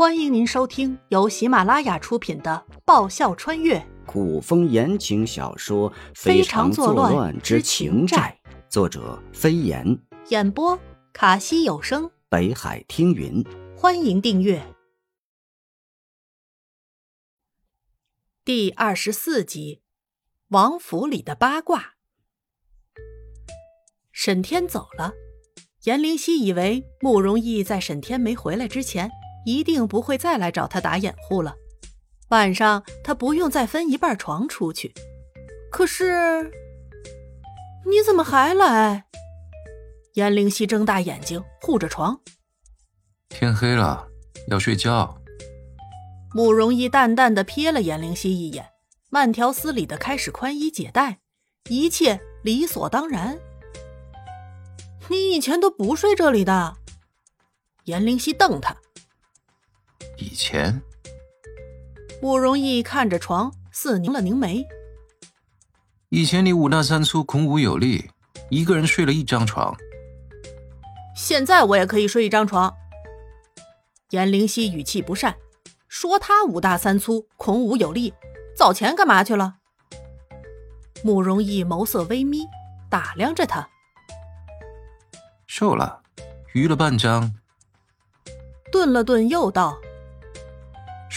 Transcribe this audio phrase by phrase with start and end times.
[0.00, 10.00] 欢迎您收听由喜马拉雅出品的《爆笑穿越古风言情小说《非常作乱之情债》，作者飞檐，
[10.30, 10.80] 演播
[11.12, 13.44] 卡西有声，北海听云。
[13.76, 14.74] 欢迎订阅。
[18.42, 19.82] 第二十四集，
[20.48, 21.96] 王府里的八卦。
[24.12, 25.12] 沈天走了，
[25.84, 29.10] 颜灵犀以为慕容易在沈天没回来之前。
[29.44, 31.54] 一定不会再来找他打掩护了。
[32.28, 34.94] 晚上他不用再分一半床出去。
[35.70, 36.50] 可是，
[37.86, 39.04] 你怎么还来？
[40.14, 42.20] 颜灵犀睁大眼睛护着床。
[43.28, 44.08] 天黑了，
[44.48, 45.16] 要睡觉。
[46.34, 48.70] 慕容易淡淡的瞥了颜灵犀一眼，
[49.08, 51.18] 慢条斯理的开始宽衣解带，
[51.68, 53.38] 一切理所当然。
[55.08, 56.76] 你以前都不睡这里的？
[57.84, 58.76] 颜灵犀瞪他。
[60.30, 60.80] 以前，
[62.22, 64.64] 慕容易看着床，似凝了凝眉。
[66.10, 68.08] 以前你五大三粗，孔武有力，
[68.48, 69.76] 一个人睡了一张床。
[71.16, 72.72] 现在我也可以睡一张床。
[74.10, 75.34] 颜灵犀语气不善，
[75.88, 78.14] 说他五大三粗，孔武有力，
[78.56, 79.56] 早前干嘛去了？
[81.02, 82.44] 慕容易眸色微眯，
[82.88, 83.68] 打量着他。
[85.48, 86.02] 瘦了，
[86.54, 87.34] 余了半张。
[88.70, 89.76] 顿了顿，又道。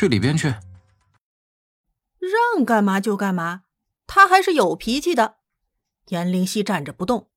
[0.03, 0.49] 去里边去，
[2.19, 3.63] 让干嘛就干嘛，
[4.05, 5.37] 他还是有脾气的。
[6.07, 7.29] 颜灵犀站着不动，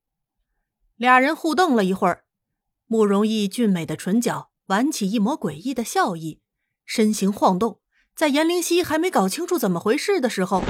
[0.97, 2.25] 俩人互瞪了一会儿。
[2.87, 6.42] 慕容易俊美的唇角挽起一抹诡异的笑意，
[6.84, 7.81] 身形晃动，
[8.17, 10.64] 在颜灵犀还没搞清楚怎么回事的时候，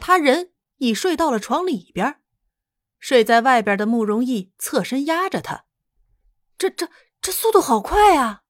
[0.00, 2.22] 他人已睡到了床里边。
[2.98, 5.66] 睡在外边的慕容易侧身压着他，
[6.56, 6.88] 这这
[7.20, 8.44] 这速度好快啊！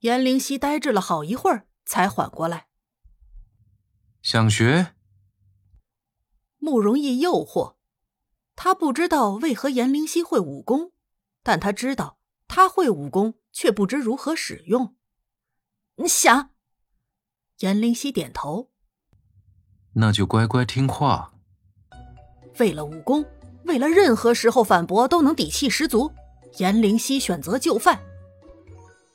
[0.00, 1.67] 颜灵犀呆滞了好一会儿。
[1.88, 2.66] 才缓过来，
[4.20, 4.94] 想学。
[6.58, 7.76] 慕容易诱惑
[8.54, 10.92] 他，不知道为何颜灵犀会武功，
[11.42, 14.96] 但他知道他会武功，却不知如何使用。
[15.96, 16.50] 你想？
[17.60, 18.70] 颜灵犀点头。
[19.94, 21.32] 那就乖乖听话。
[22.58, 23.24] 为了武功，
[23.64, 26.12] 为了任何时候反驳都能底气十足，
[26.58, 27.98] 颜灵犀选择就范。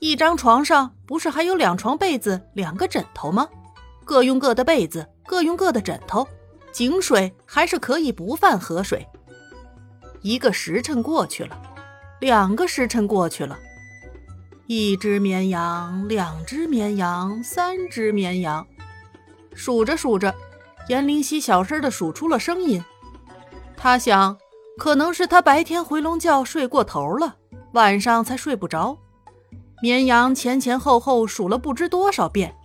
[0.04, 3.48] 一张床上不是还有两床被子、两个枕头吗？
[4.04, 6.28] 各用各的被子，各用各的枕头，
[6.74, 9.08] 井水还是可以不犯河水。
[10.22, 11.58] 一个时辰过去了，
[12.20, 13.58] 两个时辰过去了，
[14.68, 18.68] 一只绵羊，两只绵羊，三只绵羊，
[19.56, 20.36] 数着数着，
[20.90, 22.84] 颜灵犀小声的数出了声音。
[23.78, 24.38] 他想，
[24.78, 27.38] 可能是他白天回笼觉睡过头了，
[27.72, 28.98] 晚上才睡不着。
[29.84, 32.56] 绵羊前前后后数了不知多少遍，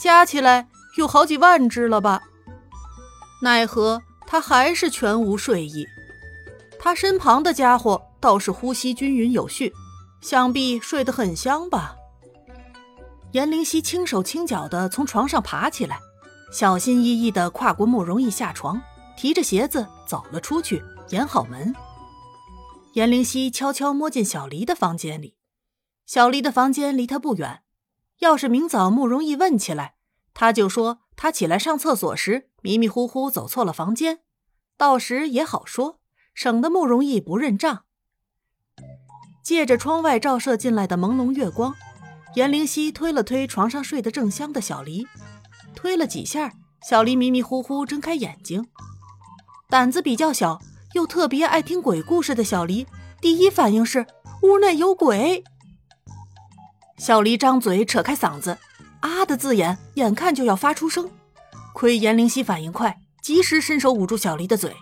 [0.00, 2.22] 加起来有好几万只了吧？
[3.42, 5.84] 奈何他还是全无睡意。
[6.78, 9.72] 他身旁的家伙倒是呼吸均匀有序，
[10.20, 11.96] 想必睡得很香吧？
[13.32, 15.98] 颜灵犀轻手轻脚地从床上爬起来，
[16.52, 18.80] 小心翼翼地跨过慕容易下床，
[19.16, 21.74] 提着鞋子走了出去，掩好门。
[22.92, 25.34] 颜灵犀悄悄摸进小黎的房间里。
[26.08, 27.60] 小黎的房间离他不远，
[28.20, 29.96] 要是明早慕容易问起来，
[30.32, 34.20] 他就说他起来上厕所时迷迷糊糊走错了房间，
[34.78, 36.00] 到时也好说，
[36.32, 37.84] 省得慕容易不认账。
[39.44, 41.74] 借着窗外照射进来的朦胧月光，
[42.36, 45.06] 颜灵犀推了推床上睡得正香的小黎，
[45.74, 46.54] 推了几下，
[46.88, 48.66] 小黎迷迷糊糊睁开眼睛。
[49.68, 50.58] 胆子比较小
[50.94, 52.86] 又特别爱听鬼故事的小黎，
[53.20, 54.06] 第一反应是
[54.40, 55.44] 屋内有鬼。
[56.98, 58.58] 小黎张嘴，扯开嗓子，
[59.00, 61.08] 啊的字眼，眼看就要发出声。
[61.72, 64.76] 亏颜灵犀反应快，及时伸手捂住小黎的嘴。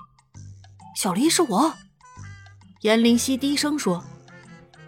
[0.97, 1.75] 小黎是我。
[2.81, 4.03] 颜灵犀低声说：“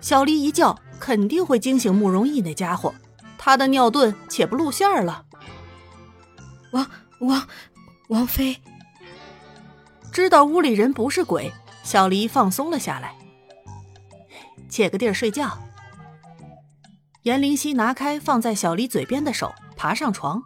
[0.00, 2.94] 小黎一叫，肯定会惊醒慕容逸那家伙，
[3.36, 5.26] 他的尿遁且不露馅了。”
[6.72, 6.90] 王
[7.20, 7.46] 王
[8.08, 8.56] 王妃
[10.10, 11.52] 知道屋里人不是鬼，
[11.82, 13.14] 小黎放松了下来，
[14.68, 15.58] 借个地儿睡觉。
[17.22, 20.42] 颜灵犀拿开放在小黎嘴边的手，爬上床。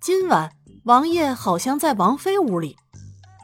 [0.00, 0.50] 今晚
[0.82, 2.76] 王爷好像在王妃屋里，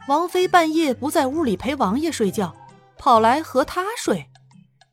[0.09, 2.53] 王妃半夜不在屋里陪王爷睡觉，
[2.97, 4.27] 跑来和他睡。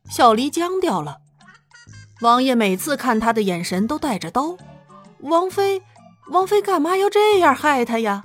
[0.09, 1.17] 小黎僵掉了。
[2.21, 4.55] 王爷每次看他的眼神都带着刀。
[5.19, 5.83] 王妃，
[6.31, 8.23] 王妃干嘛要这样害他呀？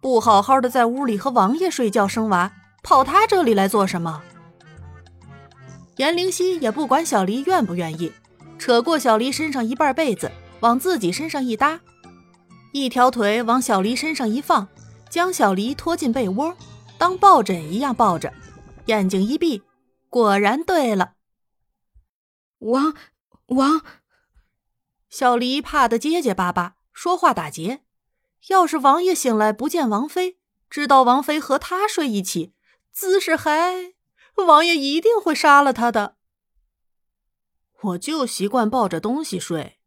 [0.00, 2.52] 不好好的在屋里和王爷睡觉生娃，
[2.82, 4.22] 跑他这里来做什么？
[5.96, 8.12] 颜灵犀也不管小黎愿不愿意。
[8.58, 11.80] 扯过小黎身上一半被子，往自己身上一搭，
[12.72, 14.66] 一条腿往小黎身上一放，
[15.10, 16.56] 将小黎拖进被窝，
[16.96, 18.32] 当抱枕一样抱着，
[18.86, 19.62] 眼睛一闭，
[20.08, 21.14] 果然对了。
[22.60, 22.94] 王
[23.48, 23.82] 王，
[25.10, 27.82] 小黎怕得结结巴巴，说话打结。
[28.48, 30.38] 要是王爷醒来不见王妃，
[30.70, 32.54] 知道王妃和他睡一起，
[32.92, 33.95] 姿势还……
[34.44, 36.16] 王爷一定会杀了他的。
[37.82, 39.78] 我就习惯抱着东西睡。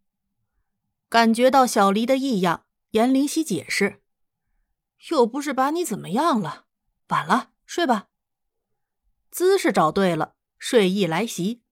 [1.08, 4.02] 感觉到小黎的异样，颜灵溪解释
[5.10, 6.66] ：“又不是把你怎么样了，
[7.08, 8.08] 晚了，睡吧。”
[9.32, 11.64] 姿势找对了，睡意来袭，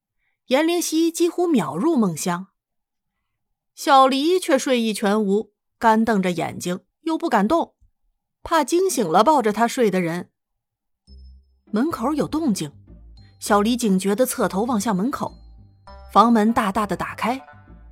[0.48, 2.48] 颜灵溪几乎秒入梦乡。
[3.76, 7.76] 小黎却睡意全无，干瞪着眼睛，又不敢动，
[8.42, 10.32] 怕惊醒了抱着他睡的人。
[11.70, 12.72] 门口有动静，
[13.40, 15.34] 小黎警觉地侧头望向门口，
[16.14, 17.42] 房门大大的打开，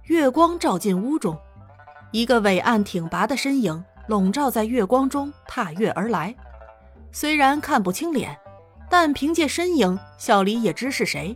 [0.04, 1.38] 月光照进屋中，
[2.12, 6.33] 一个伟岸挺拔的身影笼罩在月光中踏月而来。
[7.12, 8.39] 虽然看不清脸，
[8.89, 11.36] 但凭借身影，小黎也知是谁。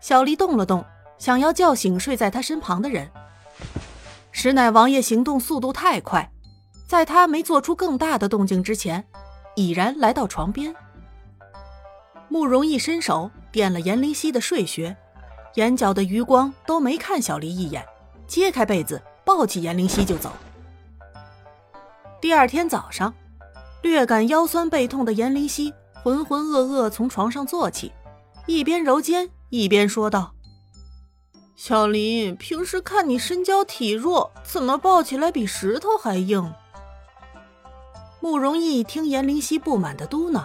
[0.00, 0.84] 小黎动了动，
[1.18, 3.10] 想要叫醒睡在他身旁的人，
[4.30, 6.30] 实乃王爷行动速度太快，
[6.86, 9.04] 在他没做出更大的动静之前，
[9.56, 10.72] 已然来到床边。
[12.34, 14.96] 慕容易伸手点了颜灵犀的睡穴，
[15.54, 17.86] 眼角的余光都没看小黎一眼，
[18.26, 20.32] 揭开被子，抱起颜灵犀就走。
[22.20, 23.14] 第二天早上，
[23.82, 25.72] 略感腰酸背痛的颜灵犀
[26.02, 27.92] 浑浑噩噩从床上坐起，
[28.46, 30.34] 一边揉肩一边说道
[31.54, 36.52] ：“小林，平时看你身娇体弱，怎么抱起来比石头还硬？”
[38.18, 40.44] 慕容易听颜灵犀不满的嘟囔。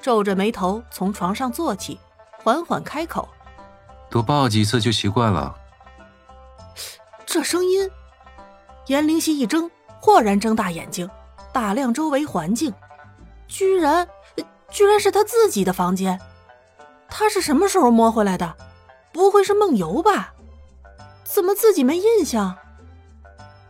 [0.00, 1.98] 皱着眉头从床上坐起，
[2.42, 3.28] 缓缓开口
[4.08, 5.54] ：“多抱几次就习惯了。”
[7.26, 7.90] 这声音，
[8.86, 11.08] 颜灵犀一怔，豁然睁大眼睛，
[11.52, 12.72] 打量周围环境，
[13.46, 14.08] 居然，
[14.70, 16.18] 居然是他自己的房间。
[17.08, 18.56] 他是什么时候摸回来的？
[19.12, 20.32] 不会是梦游吧？
[21.24, 22.56] 怎么自己没印象？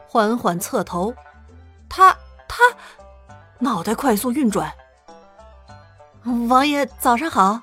[0.06, 1.14] 缓缓侧头，
[1.88, 2.16] 他
[2.46, 2.62] 他，
[3.58, 4.72] 脑袋快速运转。
[6.50, 7.62] 王爷早上好。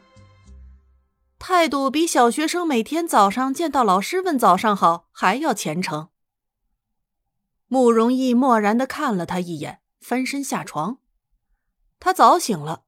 [1.38, 6.10] 态度比小学生每天早上见到老师问早上好还要虔诚。
[7.68, 10.98] 慕容易漠然的看了他一眼，翻身下床。
[12.00, 12.86] 他早醒了，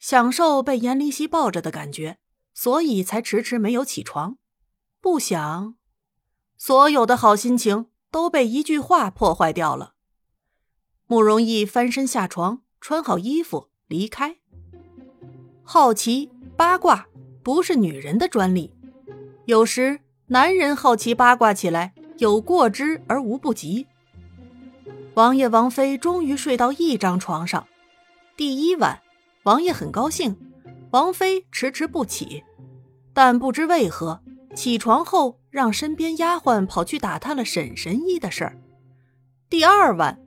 [0.00, 2.18] 享受被严灵犀抱着的感觉，
[2.52, 4.38] 所以才迟迟没有起床。
[5.00, 5.76] 不想，
[6.56, 9.94] 所有的好心情都被一句话破坏掉了。
[11.06, 14.39] 慕容易翻身下床，穿好衣服离开。
[15.72, 17.06] 好奇八卦
[17.44, 18.74] 不是女人的专利，
[19.44, 23.86] 有时男人好奇八卦起来有过之而无不及。
[25.14, 27.68] 王爷王妃终于睡到一张床上，
[28.36, 29.00] 第一晚，
[29.44, 30.36] 王爷很高兴，
[30.90, 32.42] 王妃迟迟不起，
[33.12, 34.20] 但不知为何
[34.56, 38.58] 起床后让身边丫鬟跑去打探了沈神医的事儿。
[39.48, 40.20] 第二晚，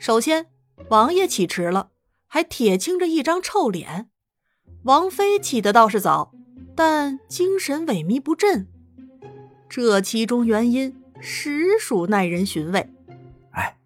[0.00, 0.46] 首先
[0.88, 1.90] 王爷起迟了，
[2.26, 4.10] 还铁青着一张臭脸。
[4.84, 6.32] 王妃起的倒是早，
[6.76, 8.68] 但精神萎靡不振，
[9.68, 12.88] 这其中原因实属耐人寻味。
[13.50, 13.76] 哎，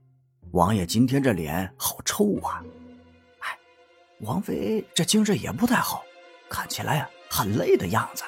[0.50, 2.62] 王爷今天这脸好臭啊！
[3.40, 3.58] 哎，
[4.20, 6.04] 王妃这精神也不太好，
[6.48, 8.22] 看起来很累的样子。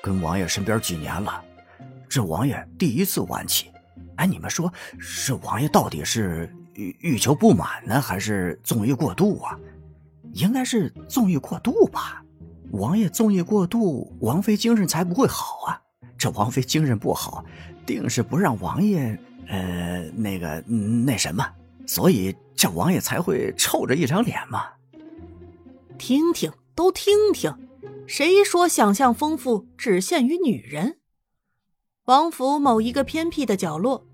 [0.00, 1.44] 跟王爷身边几年了，
[2.08, 3.70] 这王爷第一次晚起。
[4.16, 4.72] 哎，你们说，
[5.26, 9.58] 这王爷到底是欲欲求不满呢，还是纵欲过度啊？
[10.32, 12.24] 应该是纵欲过度吧，
[12.72, 15.80] 王爷纵欲过度，王妃精神才不会好啊。
[16.16, 17.44] 这王妃精神不好，
[17.84, 21.44] 定是不让王爷呃那个那什么，
[21.86, 24.64] 所以这王爷才会臭着一张脸嘛。
[25.98, 27.54] 听听，都听听，
[28.06, 30.98] 谁说想象丰富只限于女人？
[32.04, 34.06] 王府某一个偏僻的角落，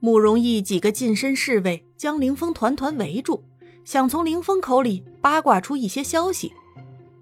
[0.00, 3.44] 慕容易几个近身侍卫将凌风团团围住。
[3.84, 6.52] 想从凌风口里八卦出一些消息，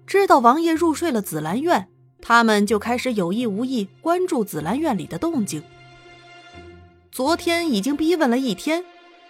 [0.07, 1.89] 知道王爷入睡了紫兰院，
[2.21, 5.61] 他们就开始有意无意关注紫兰院里的动静。
[7.11, 8.85] 昨天已经逼问了一天，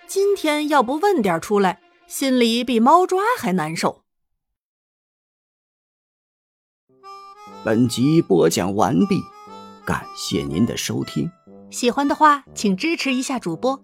[0.08, 4.04] 今天要不问点出来，心里比猫抓还难受。
[7.66, 9.20] 本集播讲完毕，
[9.86, 11.32] 感谢您的收听。
[11.72, 13.84] 喜欢的话，请支持一下主播。